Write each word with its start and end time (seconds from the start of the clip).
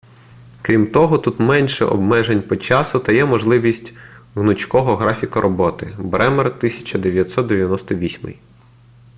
крім 0.61 0.91
того 0.91 1.17
тут 1.17 1.39
менше 1.39 1.85
обмежень 1.85 2.41
по 2.41 2.55
часу 2.57 2.99
та 2.99 3.11
є 3.11 3.25
можливість 3.25 3.93
гнучкого 4.35 4.95
графіка 4.95 5.41
роботи 5.41 5.93
бремер 5.99 6.47
1998 6.47 8.33